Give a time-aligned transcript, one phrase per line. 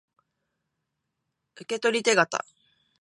[1.53, 2.43] 受取手形